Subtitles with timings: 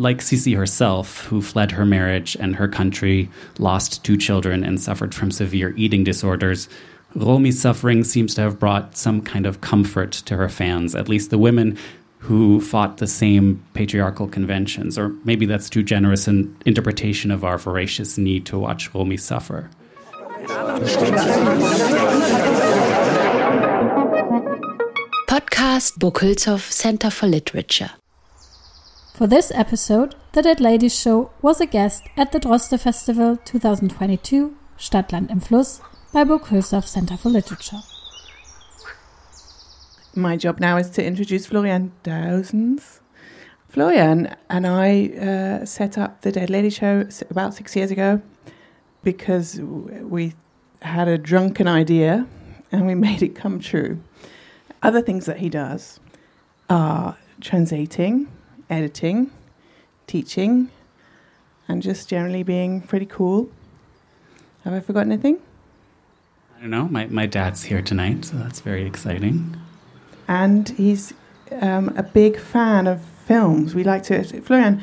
[0.00, 5.14] Like Sisi herself, who fled her marriage and her country, lost two children, and suffered
[5.14, 6.70] from severe eating disorders,
[7.14, 11.28] Romy's suffering seems to have brought some kind of comfort to her fans, at least
[11.28, 11.76] the women
[12.16, 14.96] who fought the same patriarchal conventions.
[14.96, 19.68] Or maybe that's too generous an interpretation of our voracious need to watch Romi suffer.
[25.28, 27.90] Podcast Burg Hülshoff Center for Literature.
[29.20, 34.56] For this episode, the Dead Ladies Show was a guest at the Droste Festival 2022,
[34.78, 37.82] Stadtland im Fluss, by Burg Hülshoff Center for Literature.
[40.14, 43.00] My job now is to introduce Florian Duijsens.
[43.68, 48.22] Florian and I uh, set up the Dead Lady Show about six years ago
[49.04, 50.32] because we
[50.80, 52.26] had a drunken idea
[52.72, 54.02] and we made it come true.
[54.82, 56.00] Other things that he does
[56.70, 58.26] are translating,
[58.70, 59.30] editing,
[60.06, 60.70] teaching,
[61.68, 63.50] and just generally being pretty cool.
[64.64, 65.38] Have I forgotten anything?
[66.56, 66.88] I don't know.
[66.88, 69.56] My, my dad's here tonight, so that's very exciting.
[70.28, 71.12] And he's
[71.60, 73.74] um, a big fan of films.
[73.74, 74.22] We like to.
[74.42, 74.82] Florian,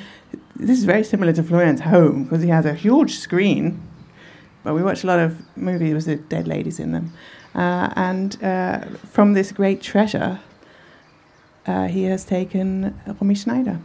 [0.55, 3.81] this is very similar to Florian's home because he has a huge screen
[4.67, 7.13] but we watch a lot of movies with the dead ladies in them.
[7.55, 10.41] Uh, and uh, from this great treasure,
[11.67, 13.79] uh, he has taken Romy Schneider.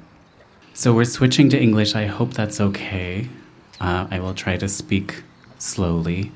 [0.75, 1.95] So we're switching to English.
[1.95, 3.29] I hope that's okay.
[3.81, 5.23] Uh, I will try to speak
[5.59, 6.33] slowly.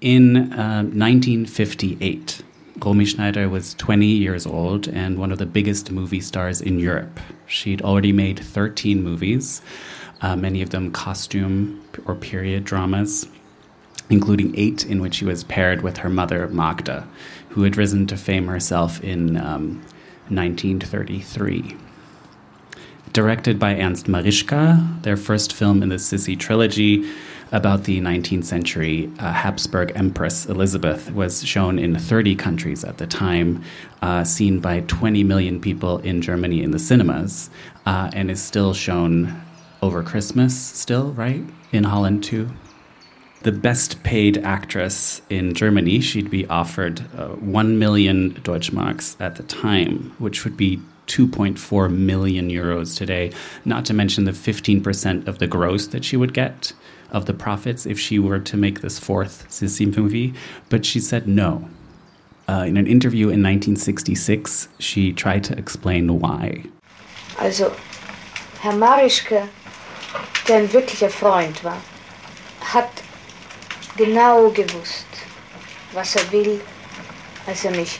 [0.00, 6.20] In 1958, uh, Romy Schneider was 20 years old and one of the biggest movie
[6.20, 7.18] stars in Europe.
[7.46, 9.62] She'd already made 13 movies
[10.22, 13.26] uh, many of them costume or period dramas,
[14.08, 17.06] including eight in which she was paired with her mother, Magda,
[17.50, 19.82] who had risen to fame herself in um,
[20.30, 21.76] 1933.
[23.12, 27.10] Directed by Ernst Marischka, their first film in the Sisi trilogy
[27.52, 33.06] about the 19th century uh, Habsburg Empress Elizabeth was shown in 30 countries at the
[33.06, 33.62] time,
[34.02, 37.48] uh, seen by 20 million people in Germany in the cinemas,
[37.86, 39.40] uh, and is still shown
[39.80, 41.44] over Christmas still, right?
[41.72, 42.50] In Holland too.
[43.42, 49.42] The best paid actress in Germany, she'd be offered uh, 1 million Deutschmarks at the
[49.44, 53.32] time, which would be 2.4 million euros today,
[53.64, 56.72] not to mention the 15% of the gross that she would get
[57.10, 60.34] of the profits if she were to make this fourth Sisi movie.
[60.68, 61.68] But she said no.
[62.48, 66.64] Uh, in an interview in 1966, she tried to explain why.
[67.38, 67.70] Also,
[68.60, 69.48] Herr Marischka
[70.48, 71.78] der ein wirklicher Freund war,
[72.60, 73.02] hat
[73.96, 75.06] genau gewusst,
[75.92, 76.60] was er will,
[77.46, 77.98] als er mich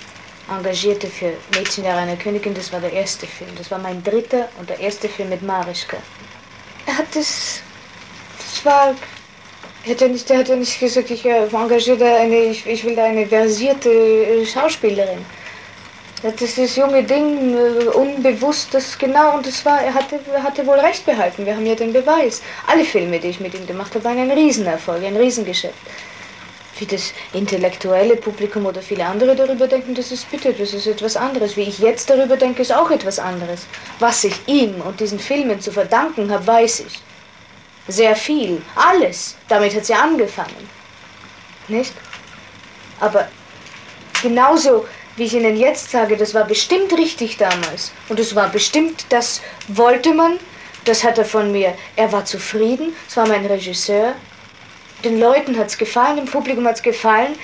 [0.48, 2.54] engagierte für Mädchen der Reine Königin.
[2.54, 3.50] Das war der erste Film.
[3.56, 5.96] Das war mein dritter und der erste Film mit Marischka.
[6.86, 7.62] Er hat das,
[8.38, 8.94] das war,
[9.82, 13.26] hätte nicht, der hat ja nicht gesagt, ich äh, engagiere eine, ich, ich will eine
[13.26, 15.24] versierte äh, Schauspielerin.
[16.32, 21.06] Das junge Ding, äh, unbewusst, das genau, und das war, er hatte, hatte wohl recht
[21.06, 22.42] behalten, wir haben ja den Beweis.
[22.66, 25.74] Alle Filme, die ich mit ihm gemacht habe, waren ein Riesenerfolg, ein Riesengeschäft.
[26.78, 31.16] Wie das intellektuelle Publikum oder viele andere darüber denken, das ist bitte, das ist etwas
[31.16, 31.56] anderes.
[31.56, 33.66] Wie ich jetzt darüber denke, ist auch etwas anderes.
[33.98, 37.00] Was ich ihm und diesen Filmen zu verdanken habe, weiß ich.
[37.88, 39.36] Sehr viel, alles.
[39.48, 40.68] Damit hat sie angefangen.
[41.68, 41.92] Nicht?
[43.00, 43.28] Aber
[44.22, 47.92] genauso wie ich Ihnen jetzt sage, das war bestimmt richtig damals.
[48.08, 50.38] Und es war bestimmt, das wollte man,
[50.84, 51.74] das hat er von mir.
[51.96, 54.14] Er war zufrieden, es war mein Regisseur.
[55.04, 57.34] Den Leuten hat es gefallen, dem Publikum hat es gefallen.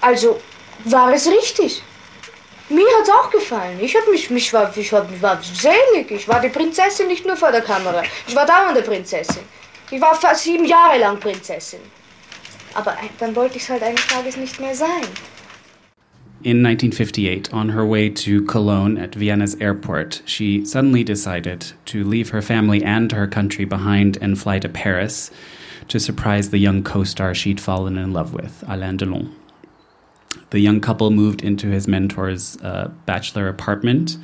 [0.00, 0.40] Also
[0.84, 1.82] war es richtig.
[2.70, 3.78] Mir hat es auch gefallen.
[3.80, 6.10] Ich, hab mich, mich war, ich, ich war selig.
[6.10, 8.02] Ich war die Prinzessin nicht nur vor der Kamera.
[8.26, 9.42] Ich war dauernd eine Prinzessin.
[9.90, 11.80] Ich war fast sieben Jahre lang Prinzessin.
[12.74, 15.02] Aber dann wollte ich es halt eines Tages nicht mehr sein.
[16.44, 22.28] In 1958, on her way to Cologne at Vienna's airport, she suddenly decided to leave
[22.28, 25.32] her family and her country behind and fly to Paris
[25.88, 29.32] to surprise the young co star she'd fallen in love with, Alain Delon.
[30.50, 34.16] The young couple moved into his mentor's uh, bachelor apartment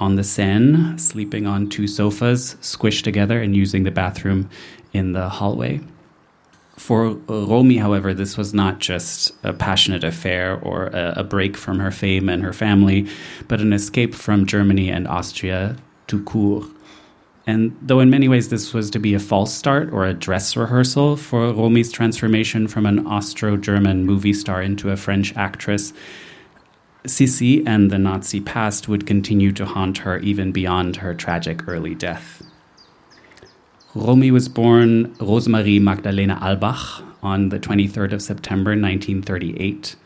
[0.00, 4.48] on the Seine, sleeping on two sofas, squished together, and using the bathroom
[4.94, 5.80] in the hallway.
[6.78, 11.56] For uh, Romy, however, this was not just a passionate affair or a, a, break
[11.56, 13.08] from her fame and her family,
[13.48, 15.76] but an escape from Germany and Austria
[16.06, 16.66] to court.
[17.48, 20.56] And though in many ways this was to be a false start or a dress
[20.56, 25.92] rehearsal for Romy's transformation from an Austro German movie star into a French actress,
[27.04, 31.94] Sisi and the Nazi past would continue to haunt her even beyond her tragic early
[31.94, 32.42] death.
[33.98, 39.96] Romy was born Rosemarie Magdalena Albach on the 23rd of September 1938,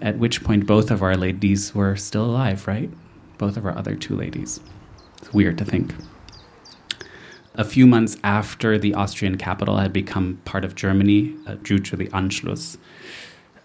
[0.00, 2.90] at which point both of our ladies were still alive, right?
[3.38, 4.58] Both of our other two ladies.
[5.18, 5.94] It's weird to think.
[7.54, 11.94] A few months after the Austrian capital had become part of Germany uh, due to
[11.94, 12.78] the Anschluss,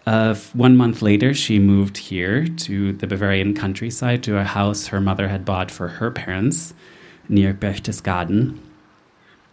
[0.06, 5.00] uh, one month later, she moved here to the Bavarian countryside to a house her
[5.00, 6.72] mother had bought for her parents
[7.28, 8.60] near Berchtesgaden.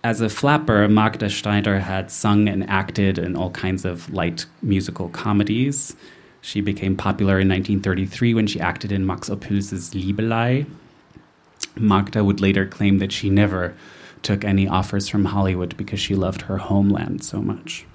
[0.03, 5.09] As a flapper, Magda Schneider had sung and acted in all kinds of light musical
[5.09, 5.95] comedies.
[6.41, 10.65] She became popular in 1933 when she acted in Max Ophüls' Liebelei.
[11.75, 13.75] Magda would later claim that she never
[14.23, 17.85] took any offers from Hollywood because she loved her homeland so much.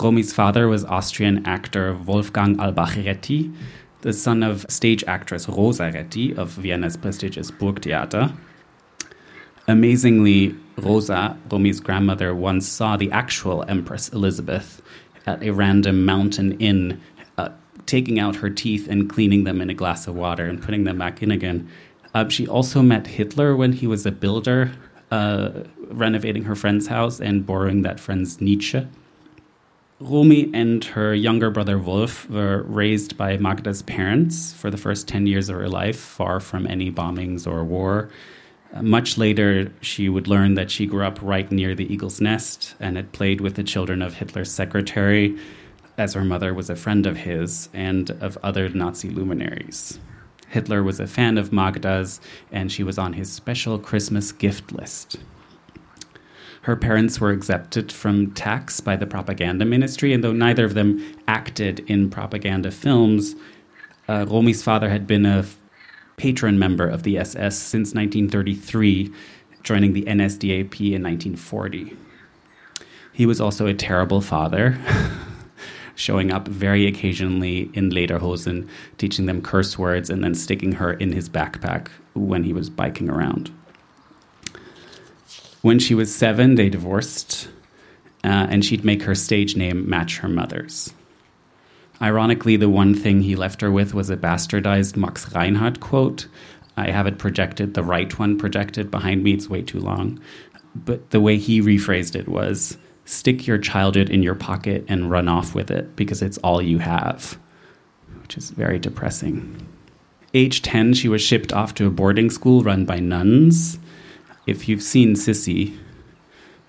[0.00, 3.52] Romy's father was Austrian actor Wolfgang Albach-Retty,
[4.02, 8.32] the son of stage actress Rosa Retty of Vienna's prestigious Burgtheater.
[9.72, 14.82] Amazingly, Rosa, Romy's grandmother, once saw the actual Empress Elizabeth
[15.24, 17.00] at a random mountain inn,
[17.38, 17.48] uh,
[17.86, 20.98] taking out her teeth and cleaning them in a glass of water and putting them
[20.98, 21.70] back in again.
[22.12, 24.72] Uh, she also met Hitler when he was a builder,
[25.10, 28.86] uh, renovating her friend's house and borrowing that friend's Nietzsche.
[30.00, 35.26] Romy and her younger brother Wolf were raised by Magda's parents for the first 10
[35.26, 38.10] years of her life, far from any bombings or war.
[38.80, 42.96] Much later, she would learn that she grew up right near the Eagle's Nest and
[42.96, 45.36] had played with the children of Hitler's secretary,
[45.98, 49.98] as her mother was a friend of his and of other Nazi luminaries.
[50.48, 52.20] Hitler was a fan of Magda's,
[52.50, 55.16] and she was on his special Christmas gift list.
[56.62, 61.04] Her parents were exempted from tax by the propaganda ministry, and though neither of them
[61.26, 63.34] acted in propaganda films,
[64.08, 65.44] uh, Romy's father had been a
[66.16, 69.12] patron member of the SS since 1933,
[69.62, 71.96] joining the NSDAP in 1940.
[73.12, 74.78] He was also a terrible father,
[75.94, 81.12] showing up very occasionally in Lederhosen, teaching them curse words, and then sticking her in
[81.12, 83.50] his backpack when he was biking around.
[85.60, 87.48] When she was seven, they divorced,
[88.24, 90.92] uh, and she'd make her stage name match her mother's.
[92.02, 96.26] Ironically, the one thing he left her with was a bastardized Max Reinhardt quote.
[96.76, 100.20] I have it projected, the right one projected behind me, it's way too long.
[100.74, 105.28] But the way he rephrased it was stick your childhood in your pocket and run
[105.28, 107.38] off with it because it's all you have,
[108.22, 109.66] which is very depressing.
[110.34, 113.78] Age 10, she was shipped off to a boarding school run by nuns
[114.46, 115.76] if you've seen Sissy,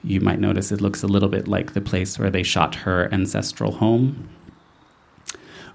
[0.04, 3.12] you might notice it looks a little bit like the place where they shot her
[3.12, 4.30] ancestral home.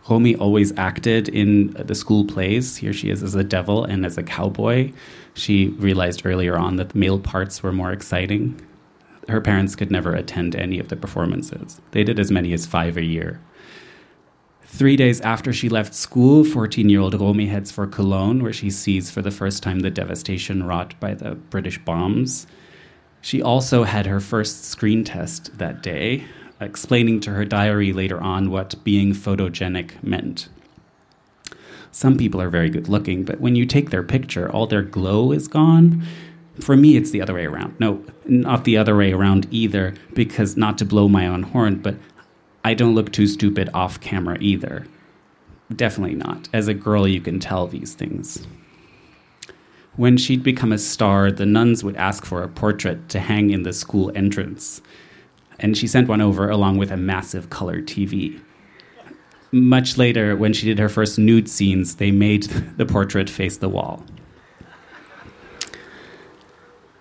[0.09, 2.77] Romy always acted in the school plays.
[2.77, 4.93] Here she is as a devil and as a cowboy.
[5.35, 8.61] She realized earlier on that the male parts were more exciting.
[9.29, 11.81] Her parents could never attend any of the performances.
[11.91, 13.41] They did as many as five a year.
[14.65, 18.71] Three days after she left school, 14 year old Romy heads for Cologne, where she
[18.71, 22.47] sees for the first time the devastation wrought by the British bombs.
[23.21, 26.25] She also had her first screen test that day,
[26.61, 30.49] explaining to her diary later on what being photogenic meant.
[31.91, 35.33] Some people are very good looking, but when you take their picture, all their glow
[35.33, 36.07] is gone.
[36.61, 37.79] For me, it's the other way around.
[37.79, 41.97] No, not the other way around either, because not to blow my own horn, but
[42.65, 44.87] I don't look too stupid off camera either.
[45.75, 46.49] Definitely not.
[46.53, 48.47] As a girl, you can tell these things.
[49.97, 53.63] When she'd become a star, the nuns would ask for a portrait to hang in
[53.63, 54.81] the school entrance.
[55.59, 58.41] And she sent one over along with a massive color TV.
[59.51, 62.43] Much later, when she did her first nude scenes, they made
[62.77, 64.05] the portrait face the wall.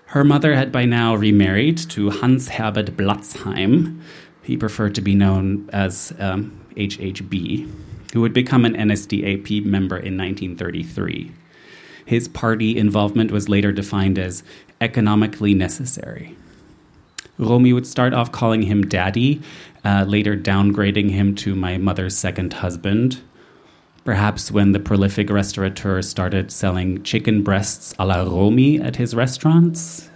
[0.07, 3.99] Her mother had by now remarried to Hans Herbert Blatzheim,
[4.41, 7.69] he preferred to be known as um, HHB,
[8.13, 11.33] who would become an NSDAP member in 1933.
[12.05, 14.43] His party involvement was later defined as
[14.79, 16.37] economically necessary.
[17.37, 19.41] Romy would start off calling him daddy,
[19.85, 23.21] uh, later downgrading him to my mother's second husband.
[24.03, 30.09] Perhaps when the prolific restaurateur started selling chicken breasts a la Romy at his restaurants,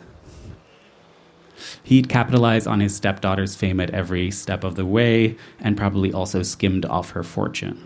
[1.83, 6.43] He'd capitalize on his stepdaughter's fame at every step of the way and probably also
[6.43, 7.83] skimmed off her fortune.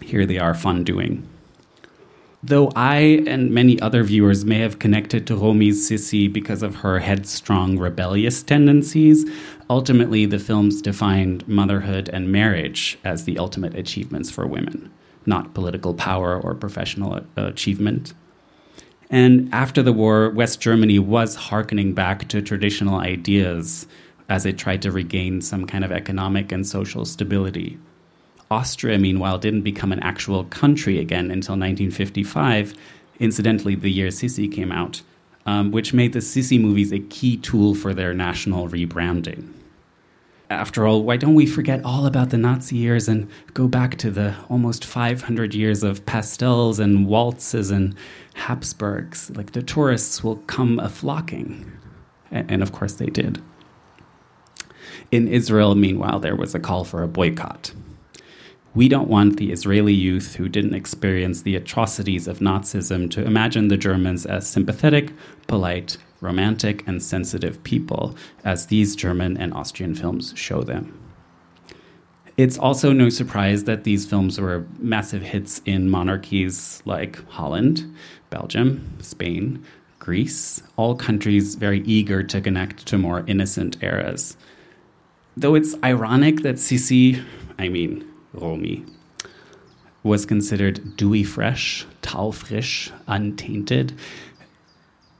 [0.00, 1.28] Here they are fun doing.
[2.44, 6.98] Though I and many other viewers may have connected to Romy's Sissy because of her
[6.98, 9.24] headstrong, rebellious tendencies,
[9.70, 14.90] ultimately the films defined motherhood and marriage as the ultimate achievements for women,
[15.24, 18.12] not political power or professional uh, achievement.
[19.08, 23.86] And after the war, West Germany was harkening back to traditional ideas
[24.28, 27.78] as it tried to regain some kind of economic and social stability.
[28.52, 32.74] Austria, meanwhile, didn't become an actual country again until 1955,
[33.18, 35.02] incidentally, the year Sissi came out,
[35.46, 39.52] um, which made the Sissi movies a key tool for their national rebranding.
[40.50, 44.10] After all, why don't we forget all about the Nazi years and go back to
[44.10, 47.96] the almost 500 years of pastels and waltzes and
[48.34, 49.30] Habsburgs?
[49.30, 51.72] Like the tourists will come a flocking.
[52.30, 53.42] And of course they did.
[55.10, 57.72] In Israel, meanwhile, there was a call for a boycott.
[58.74, 63.68] We don't want the Israeli youth who didn't experience the atrocities of Nazism to imagine
[63.68, 65.12] the Germans as sympathetic,
[65.46, 70.98] polite, romantic, and sensitive people, as these German and Austrian films show them.
[72.38, 77.94] It's also no surprise that these films were massive hits in monarchies like Holland,
[78.30, 79.62] Belgium, Spain,
[79.98, 84.38] Greece, all countries very eager to connect to more innocent eras.
[85.36, 87.22] Though it's ironic that Sissi,
[87.58, 88.84] I mean, Romy,
[90.02, 93.92] was considered dewy fresh, taufrisch, untainted,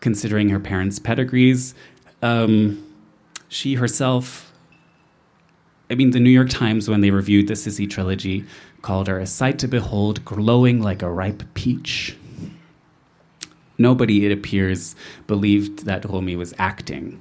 [0.00, 1.74] considering her parents' pedigrees.
[2.20, 2.84] Um,
[3.48, 4.52] she herself,
[5.90, 8.44] I mean, the New York Times, when they reviewed the Sissy trilogy,
[8.80, 12.16] called her a sight to behold, glowing like a ripe peach.
[13.78, 14.94] Nobody, it appears,
[15.26, 17.20] believed that Romy was acting.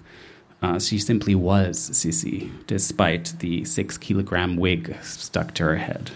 [0.61, 6.11] Uh, she simply was Sissi, despite the six kilogram wig stuck to her head.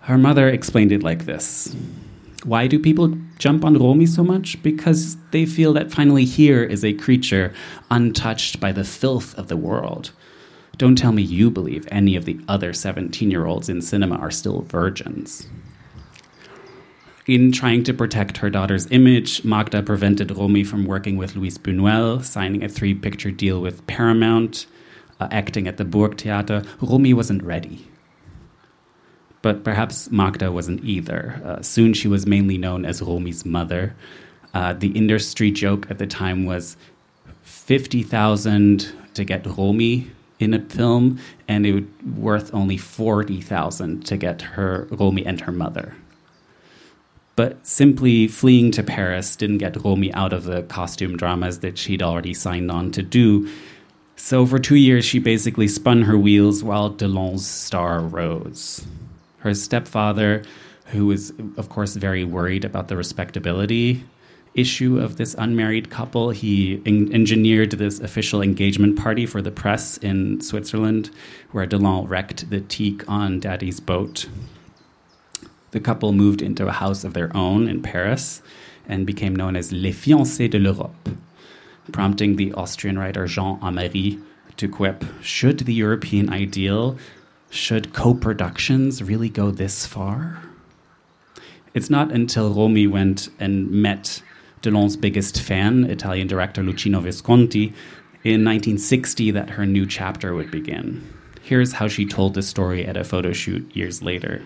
[0.00, 1.76] Her mother explained it like this
[2.42, 4.60] Why do people jump on Romy so much?
[4.62, 7.54] Because they feel that finally here is a creature
[7.90, 10.10] untouched by the filth of the world.
[10.76, 14.32] Don't tell me you believe any of the other 17 year olds in cinema are
[14.32, 15.46] still virgins.
[17.26, 22.24] In trying to protect her daughter's image, Magda prevented Romy from working with Luis Buñuel,
[22.24, 24.66] signing a three picture deal with Paramount,
[25.20, 26.66] uh, acting at the Burgtheater.
[26.80, 27.86] Romy wasn't ready.
[29.40, 31.40] But perhaps Magda wasn't either.
[31.44, 33.94] Uh, soon she was mainly known as Romy's mother.
[34.52, 36.76] Uh, the industry joke at the time was
[37.42, 40.10] 50,000 to get Romy
[40.40, 45.52] in a film, and it would worth only 40,000 to get her Romy and her
[45.52, 45.94] mother.
[47.34, 52.02] But simply fleeing to Paris didn't get Romy out of the costume dramas that she'd
[52.02, 53.48] already signed on to do.
[54.16, 58.86] So for two years, she basically spun her wheels while Delon's star rose.
[59.38, 60.42] Her stepfather,
[60.86, 64.04] who was, of course, very worried about the respectability
[64.54, 69.96] issue of this unmarried couple, he en- engineered this official engagement party for the press
[69.98, 71.10] in Switzerland,
[71.52, 74.26] where Delon wrecked the teak on Daddy's boat
[75.72, 78.42] the couple moved into a house of their own in Paris
[78.86, 81.16] and became known as Les Fiancés de l'Europe,
[81.90, 84.22] prompting the Austrian writer Jean Amery
[84.56, 86.96] to quip Should the European ideal,
[87.50, 90.42] should co productions really go this far?
[91.74, 94.22] It's not until Romy went and met
[94.60, 97.72] Delon's biggest fan, Italian director Luchino Visconti,
[98.24, 101.02] in 1960 that her new chapter would begin.
[101.42, 104.44] Here's how she told the story at a photo shoot years later.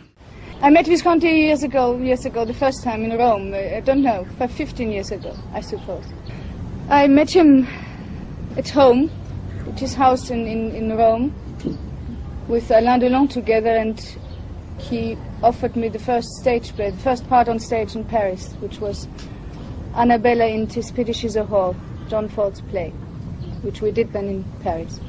[0.62, 3.52] I met Visconti years ago, years ago, the first time in Rome.
[3.52, 6.04] I don't know, 15 years ago, I suppose.
[6.88, 7.66] I met him
[8.56, 9.10] at home,
[9.68, 11.34] at his house in, in, in Rome,
[12.48, 14.00] with Alain Delon together, and
[14.78, 18.80] he offered me the first stage play, the first part on stage in Paris, which
[18.80, 19.08] was
[19.94, 21.76] Annabella in Tis Pity She's a Whore,
[22.08, 22.90] John Ford's play,
[23.60, 25.00] which we did then in Paris.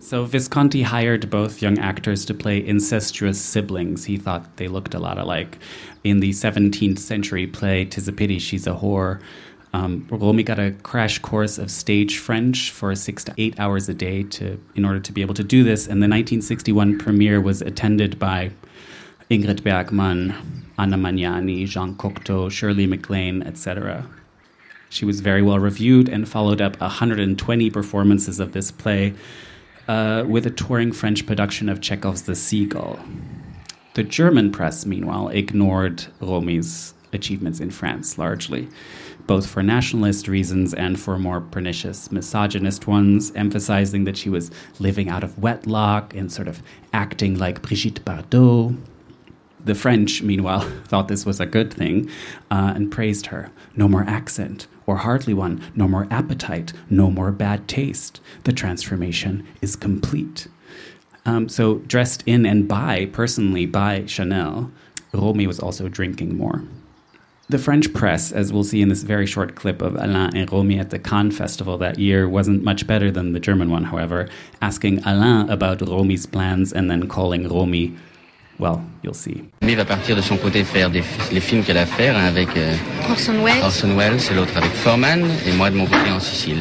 [0.00, 4.04] So Visconti hired both young actors to play incestuous siblings.
[4.04, 5.58] He thought they looked a lot alike.
[6.04, 9.20] In the 17th century play "Tis a Pity She's a Whore,"
[9.74, 13.94] um, Romy got a crash course of stage French for six to eight hours a
[13.94, 15.86] day to in order to be able to do this.
[15.86, 18.52] And the 1961 premiere was attended by
[19.30, 20.32] Ingrid Bergman,
[20.78, 24.06] Anna Magnani, Jean Cocteau, Shirley MacLaine, etc.
[24.90, 29.14] She was very well reviewed and followed up 120 performances of this play
[29.88, 32.98] uh, with a touring French production of Chekhov's The Seagull.
[33.94, 38.68] The German press, meanwhile, ignored Romy's achievements in France largely,
[39.26, 45.08] both for nationalist reasons and for more pernicious misogynist ones, emphasizing that she was living
[45.08, 48.76] out of wedlock and sort of acting like Brigitte Bardot.
[49.64, 52.08] The French, meanwhile, thought this was a good thing
[52.50, 53.50] uh, and praised her.
[53.74, 58.22] No more accent, or hardly one, no more appetite, no more bad taste.
[58.44, 60.48] The transformation is complete.
[61.26, 64.70] Um, so, dressed in and by, personally, by Chanel,
[65.12, 66.62] Romy was also drinking more.
[67.50, 70.78] The French press, as we'll see in this very short clip of Alain and Romy
[70.78, 74.26] at the Cannes Festival that year, wasn't much better than the German one, however,
[74.62, 77.94] asking Alain about Romy's plans and then calling Romy,
[78.58, 79.44] well, you'll see.
[79.62, 82.24] Romy va partir de son côté faire des, les films qu'elle a à faire, hein,
[82.26, 82.74] avec euh,
[83.08, 83.62] Orson Welles.
[83.62, 86.58] Orson Welles et l'autre avec Foreman, et moi de mon côté en Sicile.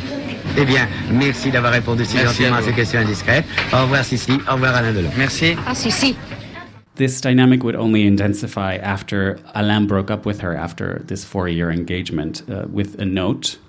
[0.57, 3.45] Eh bien, merci d'avoir répondu si gentiment à à ces questions indiscrètes.
[3.73, 5.09] Au revoir Sissi, au revoir Alain Delon.
[5.17, 5.55] Merci.
[5.67, 6.15] Ah, si, si.
[6.95, 11.69] This dynamic would only intensify after Alain broke up with her after this four year
[11.69, 13.59] engagement uh, with a note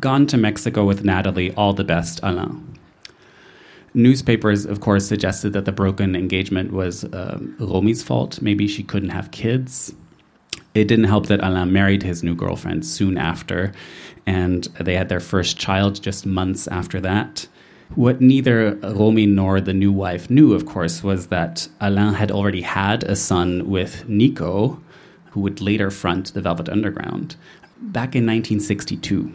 [0.00, 2.62] Gone to Mexico with Natalie, all the best, Alain.
[3.94, 8.40] Newspapers, of course, suggested that the broken engagement was um, Romy's fault.
[8.42, 9.94] Maybe she couldn't have kids.
[10.74, 13.72] It didn't help that Alain married his new girlfriend soon after,
[14.26, 17.48] and they had their first child just months after that.
[17.94, 22.60] What neither Romy nor the new wife knew, of course, was that Alain had already
[22.60, 24.80] had a son with Nico,
[25.30, 27.36] who would later front the Velvet Underground,
[27.80, 29.32] back in 1962.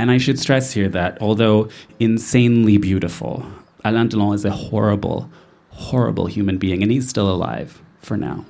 [0.00, 3.44] And I should stress here that although insanely beautiful,
[3.84, 5.28] Alain Delon is a horrible,
[5.68, 8.46] horrible human being, and he's still alive for now.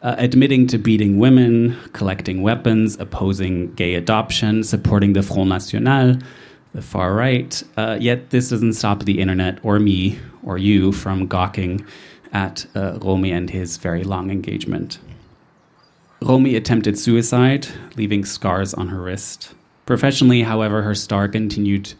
[0.00, 6.18] Uh, admitting to beating women, collecting weapons, opposing gay adoption, supporting the Front National,
[6.72, 7.60] the far right.
[7.76, 11.84] Uh, yet this doesn't stop the internet or me or you from gawking
[12.32, 15.00] at uh, Romy and his very long engagement.
[16.22, 17.66] Romy attempted suicide,
[17.96, 19.52] leaving scars on her wrist.
[19.90, 21.94] Professionally, however, her star continued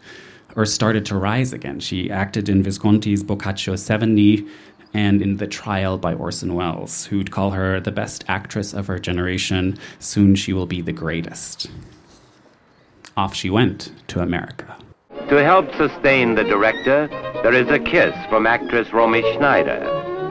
[0.55, 1.81] or started to rise again.
[1.81, 4.47] She acted in Visconti's Boccaccio 70
[4.93, 8.97] and in The Trial by Orson Welles, who'd call her the best actress of her
[8.97, 9.77] generation.
[9.99, 11.69] Soon she will be the greatest.
[13.17, 14.77] Off she went to America.
[15.27, 17.09] To help sustain the director,
[17.43, 19.83] there is a kiss from actress Romy Schneider,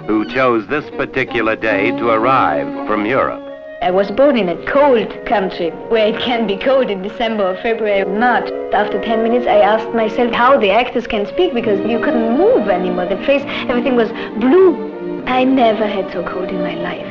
[0.07, 3.50] who chose this particular day to arrive from Europe.
[3.83, 7.57] I was born in a cold country where it can be cold in December or
[7.63, 8.51] February or March.
[8.75, 12.69] After 10 minutes, I asked myself how the actors can speak because you couldn't move
[12.69, 13.07] anymore.
[13.07, 15.25] The face, everything was blue.
[15.25, 17.07] I never had so cold in my life.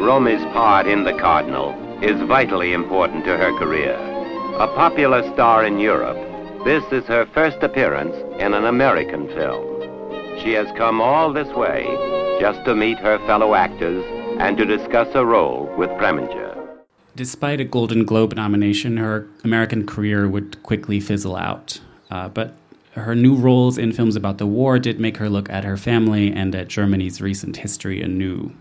[0.00, 3.96] Romy's part in The Cardinal is vitally important to her career.
[4.60, 6.18] A popular star in Europe,
[6.64, 9.66] this is her first appearance in an American film.
[10.40, 11.82] She has come all this way
[12.40, 14.04] just to meet her fellow actors
[14.38, 16.54] and to discuss her role with Preminger.
[17.16, 21.80] Despite a Golden Globe nomination, her American career would quickly fizzle out.
[22.10, 22.54] Uh, but
[22.92, 26.32] her new roles in films about the war did make her look at her family
[26.32, 28.52] and at Germany's recent history anew.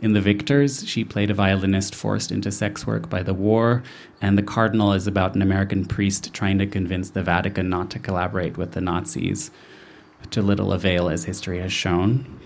[0.00, 3.84] In The Victors, she played a violinist forced into sex work by the war,
[4.20, 8.00] and The Cardinal is about an American priest trying to convince the Vatican not to
[8.00, 9.50] collaborate with the Nazis,
[10.30, 12.40] to little avail, as history has shown.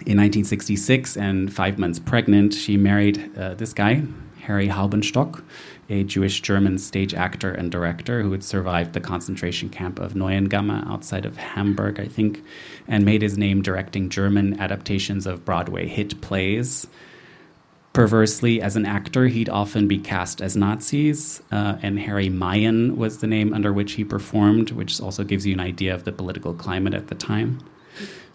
[0.00, 4.02] In 1966, and five months pregnant, she married uh, this guy,
[4.42, 5.42] Harry Haubenstock,
[5.88, 10.86] a Jewish German stage actor and director who had survived the concentration camp of Neuengamme
[10.90, 12.42] outside of Hamburg, I think,
[12.86, 16.86] and made his name directing German adaptations of Broadway hit plays.
[17.94, 23.18] Perversely, as an actor, he'd often be cast as Nazis, uh, and Harry Meyen was
[23.18, 26.52] the name under which he performed, which also gives you an idea of the political
[26.52, 27.60] climate at the time.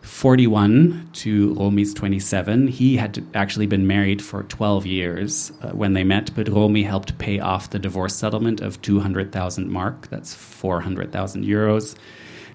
[0.01, 2.67] 41 to Romy's 27.
[2.67, 7.17] He had actually been married for 12 years uh, when they met, but Romy helped
[7.17, 10.07] pay off the divorce settlement of 200,000 mark.
[10.09, 11.95] That's 400,000 euros.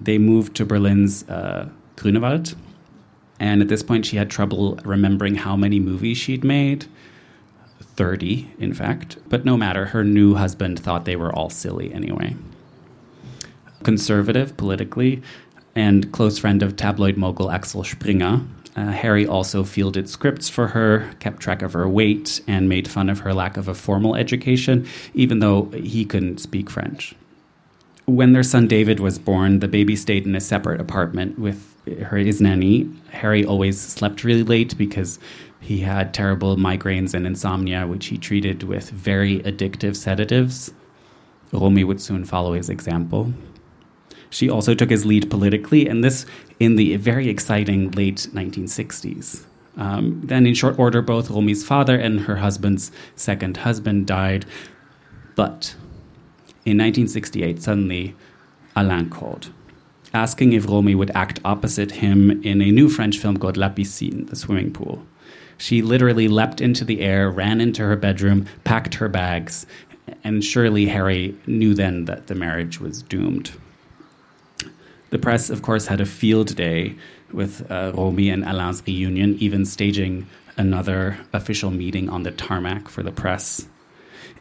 [0.01, 2.55] They moved to Berlin's uh, Grunewald.
[3.39, 6.85] And at this point, she had trouble remembering how many movies she'd made
[7.81, 9.17] 30, in fact.
[9.27, 12.35] But no matter, her new husband thought they were all silly anyway.
[13.83, 15.21] Conservative politically,
[15.75, 18.41] and close friend of tabloid mogul Axel Springer.
[18.75, 23.09] Uh, Harry also fielded scripts for her, kept track of her weight, and made fun
[23.09, 27.15] of her lack of a formal education, even though he couldn't speak French.
[28.05, 32.17] When their son David was born, the baby stayed in a separate apartment with her
[32.17, 32.89] his nanny.
[33.11, 35.19] Harry always slept really late because
[35.59, 40.71] he had terrible migraines and insomnia, which he treated with very addictive sedatives.
[41.51, 43.33] Romy would soon follow his example.
[44.35, 46.25] She also took his lead politically, and this
[46.59, 49.45] in the very exciting late 1960s.
[49.77, 54.45] Um, then, in short order, both Romy's father and her husband's second husband died.
[55.35, 55.75] But
[56.65, 58.13] in 1968, suddenly,
[58.75, 59.51] Alain called,
[60.13, 64.29] asking if Romy would act opposite him in a new French film called La Piscine,
[64.29, 65.01] the swimming pool.
[65.57, 69.65] She literally leapt into the air, ran into her bedroom, packed her bags,
[70.25, 73.51] and surely Harry knew then that the marriage was doomed.
[75.15, 76.97] The press, of course, had a field day
[77.31, 83.01] with uh, Romy and Alain's reunion, even staging another official meeting on the tarmac for
[83.01, 83.65] the press.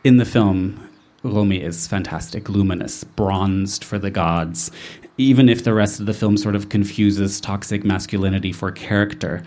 [0.03, 0.91] In the film,
[1.23, 4.73] Romy is fantastic, luminous, bronzed for the gods.
[5.17, 9.45] Even if the rest of the film sort of confuses toxic masculinity for character,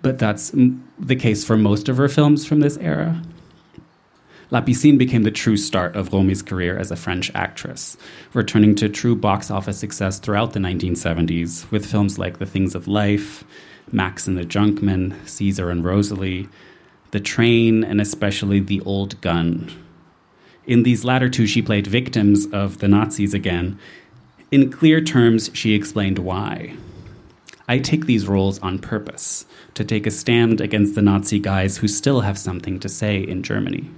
[0.00, 0.54] but that's
[0.98, 3.22] the case for most of her films from this era.
[4.50, 7.98] La Piscine became the true start of Romy's career as a French actress,
[8.32, 12.88] returning to true box office success throughout the 1970s with films like The Things of
[12.88, 13.44] Life,
[13.92, 16.48] Max and the Junkman, Caesar and Rosalie,
[17.10, 19.70] The Train, and especially The Old Gun.
[20.64, 23.78] In these latter two, she played victims of the Nazis again.
[24.50, 26.74] In clear terms, she explained why.
[27.68, 31.88] I take these roles on purpose to take a stand against the Nazi guys who
[31.88, 33.90] still have something to say in Germany.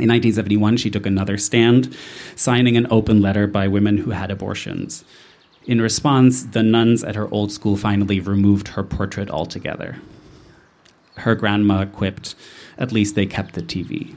[0.00, 1.94] In 1971, she took another stand,
[2.34, 5.04] signing an open letter by women who had abortions.
[5.66, 10.00] In response, the nuns at her old school finally removed her portrait altogether.
[11.16, 12.34] Her grandma quipped,
[12.78, 14.16] At least they kept the TV.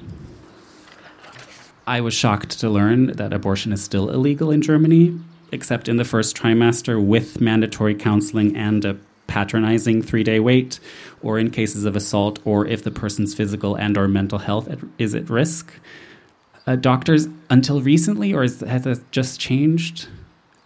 [1.86, 5.20] I was shocked to learn that abortion is still illegal in Germany,
[5.52, 8.98] except in the first trimester with mandatory counseling and a
[9.34, 10.80] patronizing three-day wait
[11.24, 14.70] or in cases of assault or if the person's physical and or mental health
[15.00, 15.74] is at risk.
[16.68, 20.08] Uh, doctors until recently or is, has that just changed?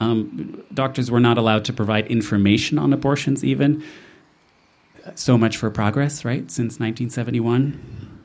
[0.01, 3.81] Um, doctors were not allowed to provide information on abortions even.
[5.15, 8.17] So much for progress right since 1971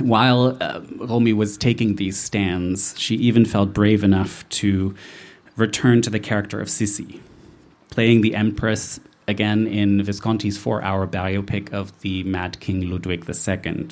[0.00, 4.94] while uh, Romy was taking these stands, she even felt brave enough to
[5.56, 7.20] return to the character of Sissi,
[7.90, 8.98] playing the Empress
[9.30, 13.88] again in Visconti's four hour biopic of the Mad King Ludwig II.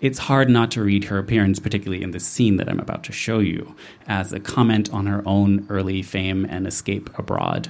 [0.00, 3.12] It's hard not to read her appearance, particularly in the scene that I'm about to
[3.12, 3.74] show you,
[4.06, 7.68] as a comment on her own early fame and escape abroad.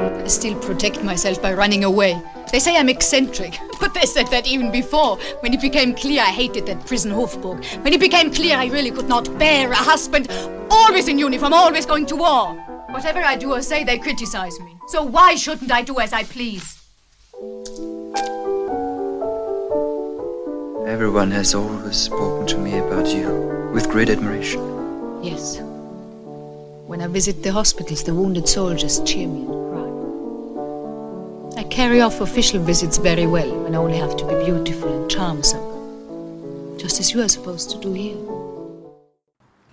[0.00, 2.20] I still protect myself by running away.
[2.50, 6.30] They say I'm eccentric, but they said that even before, when it became clear I
[6.30, 7.64] hated that prison Hofburg.
[7.84, 10.28] When it became clear I really could not bear a husband,
[10.70, 12.56] always in uniform, always going to war.
[12.92, 14.76] Whatever I do or say, they criticize me.
[14.88, 16.76] So why shouldn't I do as I please?
[20.86, 24.60] Everyone has always spoken to me about you with great admiration.
[25.22, 25.60] Yes.
[26.86, 29.70] When I visit the hospitals, the wounded soldiers cheer me and
[31.54, 31.60] cry.
[31.60, 35.08] I carry off official visits very well when I only have to be beautiful and
[35.10, 36.76] charm someone.
[36.76, 38.39] Just as you are supposed to do here.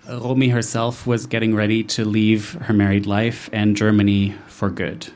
[0.08, 5.08] Romy herself was getting ready to leave her married life and Germany for good.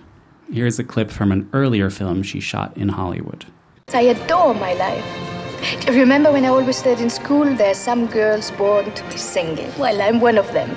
[0.53, 3.47] Here's a clip from an earlier film she shot in Hollywood.
[3.95, 5.87] I adore my life.
[5.87, 9.17] You remember when I always said in school there are some girls born to be
[9.17, 9.71] single?
[9.79, 10.77] Well, I'm one of them.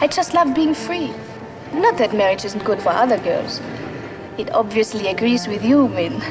[0.00, 1.12] I just love being free.
[1.74, 3.60] Not that marriage isn't good for other girls.
[4.38, 6.22] It obviously agrees with you, Min.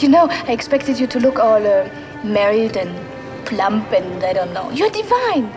[0.00, 1.88] You know, I expected you to look all uh,
[2.24, 2.94] married and
[3.46, 4.70] plump and I don't know.
[4.70, 5.50] You're divine.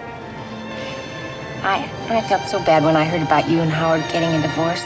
[1.64, 4.84] I, I felt so bad when I heard about you and Howard getting a divorce.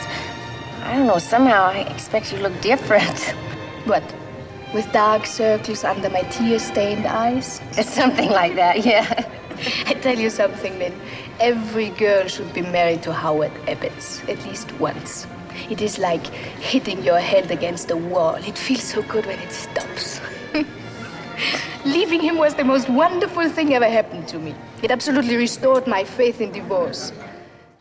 [0.83, 3.33] I don't know, somehow I expect you look different.
[3.85, 4.03] What?
[4.73, 7.61] With dark circles under my tear-stained eyes?
[7.77, 9.05] It's something like that, yeah.
[9.85, 10.99] I tell you something, Lynn.
[11.39, 15.27] Every girl should be married to Howard Ebbets, at least once.
[15.69, 18.35] It is like hitting your head against a wall.
[18.35, 20.19] It feels so good when it stops.
[21.85, 24.55] Leaving him was the most wonderful thing ever happened to me.
[24.81, 27.13] It absolutely restored my faith in divorce.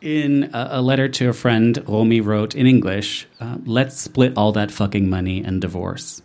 [0.02, 4.70] In a, letter to a friend, Romy wrote in English, uh, Let's split all that
[4.70, 6.20] fucking money and divorce.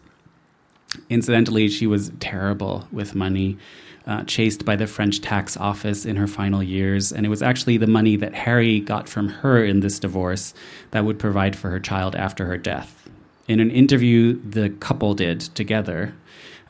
[1.09, 3.57] Incidentally, she was terrible with money,
[4.05, 7.77] uh, chased by the French tax office in her final years, and it was actually
[7.77, 10.53] the money that Harry got from her in this divorce
[10.91, 13.07] that would provide for her child after her death.
[13.47, 16.13] In an interview the couple did together,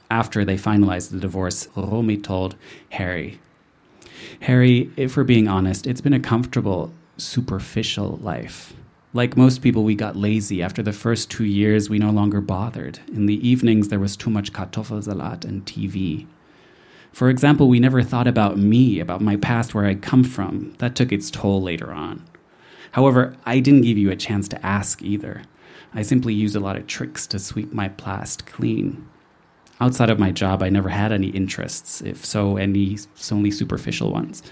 [0.09, 2.55] after they finalized the divorce, Romy told
[2.91, 3.39] Harry,
[4.41, 8.73] Harry, if we're being honest, it's been a comfortable, superficial life.
[9.13, 10.61] Like most people, we got lazy.
[10.61, 12.99] After the first two years, we no longer bothered.
[13.07, 16.27] In the evenings, there was too much kartoffelsalat and TV.
[17.11, 20.75] For example, we never thought about me, about my past, where I come from.
[20.77, 22.23] That took its toll later on.
[22.91, 25.41] However, I didn't give you a chance to ask either.
[25.93, 29.07] I simply used a lot of tricks to sweep my past clean.
[29.81, 32.97] Outside of my job, I never had any interests, if so, any
[33.31, 34.43] only superficial ones.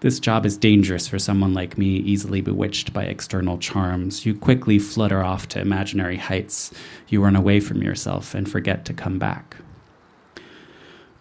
[0.00, 4.24] This job is dangerous for someone like me, easily bewitched by external charms.
[4.24, 6.72] You quickly flutter off to imaginary heights.
[7.08, 9.56] You run away from yourself and forget to come back.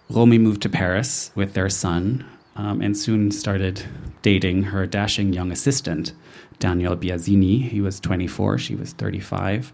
[0.09, 2.23] Romy moved to Paris with their son
[2.55, 3.83] um, and soon started
[4.21, 6.13] dating her dashing young assistant,
[6.59, 7.67] Daniel Biasini.
[7.67, 9.73] He was 24, she was 35.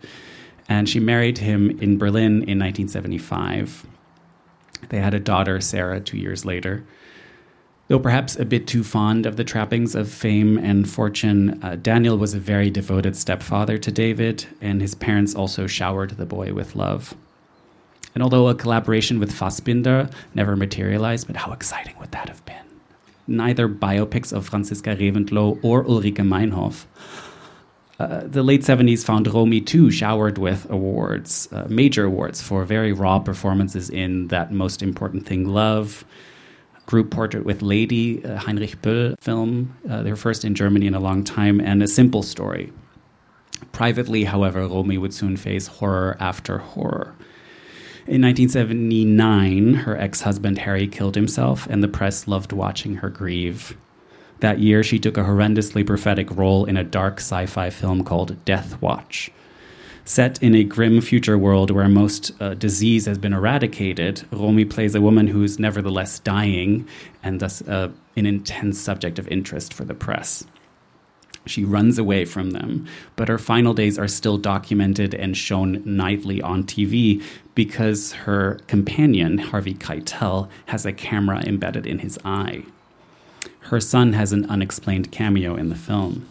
[0.70, 3.86] And she married him in Berlin in 1975.
[4.90, 6.84] They had a daughter, Sarah, two years later.
[7.90, 12.18] Though perhaps a bit too fond of the trappings of fame and fortune, uh, Daniel
[12.18, 16.76] was a very devoted stepfather to David, and his parents also showered the boy with
[16.76, 17.14] love.
[18.14, 22.56] And although a collaboration with Fassbinder never materialized, but how exciting would that have been?
[23.28, 26.86] Neither biopics of Franziska Reventlow or Ulrike Meinhof.
[28.04, 32.92] Uh, the late 70s found Romy too showered with awards, uh, major awards for very
[32.92, 36.04] raw performances in That Most Important Thing Love,
[36.86, 41.00] group portrait with Lady, uh, Heinrich Böll film, uh, their first in Germany in a
[41.00, 42.74] long time, and A Simple Story.
[43.72, 47.16] Privately, however, Romy would soon face horror after horror.
[48.06, 53.78] In 1979, her ex husband Harry killed himself, and the press loved watching her grieve.
[54.44, 58.44] That year, she took a horrendously prophetic role in a dark sci fi film called
[58.44, 59.32] Death Watch
[60.04, 64.96] set in a grim future world where most uh, disease has been eradicated, Romy plays
[64.96, 66.86] a woman who's nevertheless dying
[67.24, 70.46] and thus uh, an intense subject of interest for the press.
[71.46, 76.42] She runs away from them, but her final days are still documented and shown nightly
[76.42, 77.24] on TV
[77.56, 82.64] because her companion, Harvey Keitel, has a camera embedded in his eye.
[83.66, 86.28] Her son has an unexplained cameo in the film.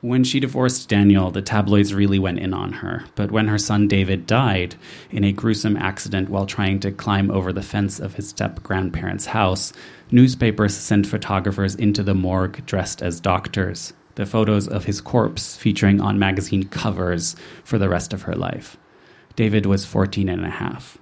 [0.00, 3.06] When she divorced Daniel, the tabloids really went in on her.
[3.16, 4.76] But when her son David died
[5.10, 9.26] in a gruesome accident while trying to climb over the fence of his step grandparents'
[9.26, 9.72] house,
[10.12, 13.92] newspapers sent photographers into the morgue dressed as doctors.
[14.14, 18.76] The photos of his corpse featuring on magazine covers for the rest of her life.
[19.34, 20.98] David was 14 and a half.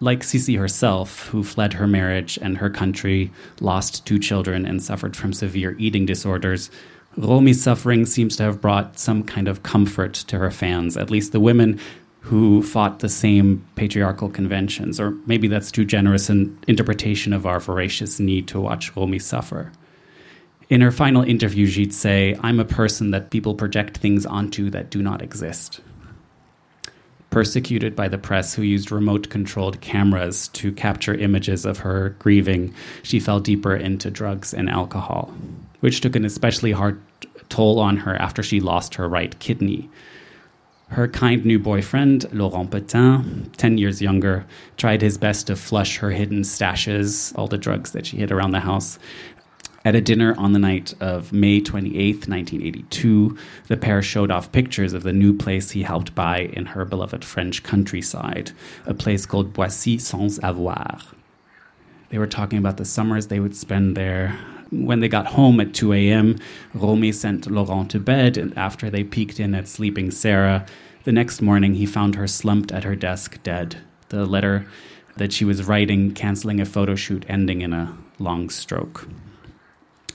[0.00, 5.16] Like Sisi herself, who fled her marriage and her country, lost two children, and suffered
[5.16, 6.70] from severe eating disorders,
[7.16, 11.32] Romy's suffering seems to have brought some kind of comfort to her fans, at least
[11.32, 11.80] the women
[12.20, 15.00] who fought the same patriarchal conventions.
[15.00, 19.72] Or maybe that's too generous an interpretation of our voracious need to watch Romy suffer.
[20.68, 24.90] In her final interview, she'd say, I'm a person that people project things onto that
[24.90, 25.80] do not exist.
[27.30, 32.74] Persecuted by the press, who used remote controlled cameras to capture images of her grieving,
[33.02, 35.34] she fell deeper into drugs and alcohol,
[35.80, 37.00] which took an especially hard
[37.50, 39.90] toll on her after she lost her right kidney.
[40.88, 44.46] Her kind new boyfriend, Laurent Pétin, 10 years younger,
[44.78, 48.52] tried his best to flush her hidden stashes, all the drugs that she hid around
[48.52, 48.98] the house.
[49.88, 54.92] At a dinner on the night of May 28, 1982, the pair showed off pictures
[54.92, 58.50] of the new place he helped buy in her beloved French countryside,
[58.84, 61.00] a place called Boissy sans avoir.
[62.10, 65.72] They were talking about the summers they would spend there, when they got home at
[65.72, 66.36] 2 a.m.,
[66.74, 70.66] Romy sent Laurent to bed, and after they peeked in at sleeping Sarah,
[71.04, 73.78] the next morning he found her slumped at her desk, dead.
[74.10, 74.66] The letter
[75.16, 79.08] that she was writing, canceling a photo shoot, ending in a long stroke.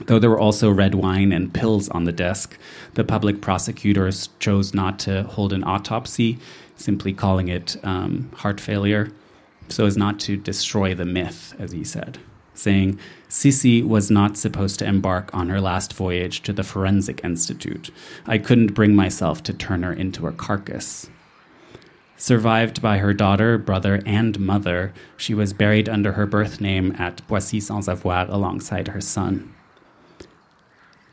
[0.01, 2.57] Though there were also red wine and pills on the desk,
[2.95, 6.39] the public prosecutors chose not to hold an autopsy,
[6.75, 9.11] simply calling it um, heart failure,
[9.69, 12.19] so as not to destroy the myth, as he said
[12.53, 17.89] saying Sisi was not supposed to embark on her last voyage to the Forensic Institute.
[18.27, 21.09] I couldn't bring myself to turn her into a carcass.
[22.15, 27.27] Survived by her daughter, brother, and mother, she was buried under her birth name at
[27.27, 29.53] Boissy sans avoir alongside her son.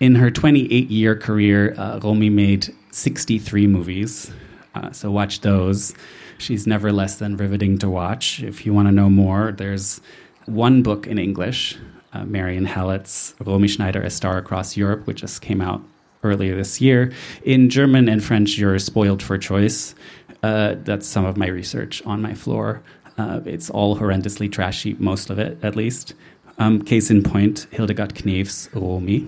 [0.00, 4.32] In her 28 year career, uh, Romy made 63 movies,
[4.74, 5.92] uh, so watch those.
[6.38, 8.42] She's never less than riveting to watch.
[8.42, 10.00] If you want to know more, there's
[10.46, 11.76] one book in English,
[12.14, 15.82] uh, Marion Hallett's Romy Schneider, A Star Across Europe, which just came out
[16.22, 17.12] earlier this year.
[17.42, 19.94] In German and French, you're spoiled for choice.
[20.42, 22.82] Uh, that's some of my research on my floor.
[23.18, 26.14] Uh, it's all horrendously trashy, most of it at least.
[26.56, 29.26] Um, case in point, Hildegard Knef's Romy.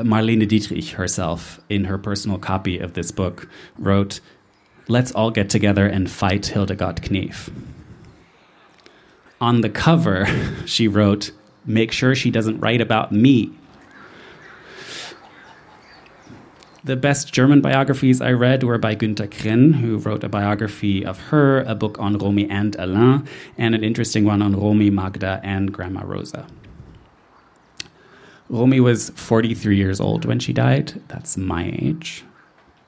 [0.00, 4.20] Marlene Dietrich herself, in her personal copy of this book, wrote,
[4.86, 7.50] Let's all get together and fight Hildegard Knef
[9.40, 10.26] on the cover,
[10.66, 11.32] she wrote,
[11.64, 13.52] Make sure she doesn't write about me.
[16.84, 21.18] The best German biographies I read were by Günter Krenn, who wrote a biography of
[21.28, 25.72] her, a book on Romy and Alain, and an interesting one on Romy, Magda, and
[25.72, 26.46] Grandma Rosa.
[28.48, 31.00] Romy was 43 years old when she died.
[31.08, 32.24] That's my age,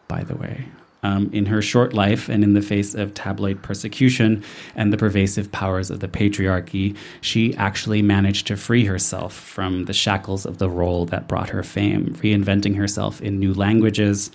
[0.09, 0.69] by the way.
[1.03, 4.45] Um, in her short life and in the face of tabloid persecution
[4.75, 9.95] and the pervasive powers of the patriarchy, she actually managed to free herself from the
[9.95, 14.31] shackles of the role that brought her fame, reinventing herself in new languages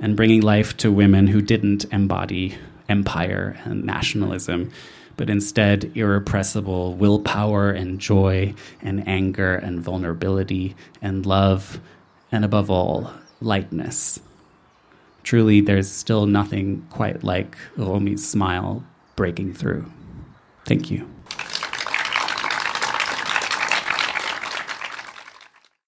[0.00, 2.56] and bringing life to women who didn't embody
[2.88, 4.70] empire and nationalism,
[5.18, 11.80] but instead irrepressible willpower and joy and anger and vulnerability and love,
[12.32, 14.20] and above all, lightness.
[15.24, 18.84] Truly, there's still nothing quite like Romy's smile
[19.16, 19.84] breaking through.
[20.64, 21.06] Thank you.